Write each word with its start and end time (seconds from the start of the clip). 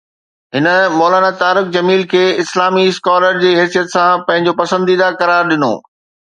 هن 0.55 0.67
مولانا 0.99 1.29
طارق 1.41 1.67
جميل 1.75 2.01
کي 2.15 2.23
اسلامي 2.45 2.87
اسڪالر 2.95 3.39
جي 3.45 3.53
حيثيت 3.61 3.95
سان 3.95 4.27
پنهنجو 4.27 4.59
پسنديده 4.65 5.15
قرار 5.23 5.55
ڏنو 5.57 5.73